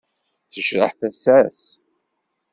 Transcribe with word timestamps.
Tejreḥ 0.51 0.91
tasa-s. 0.99 1.61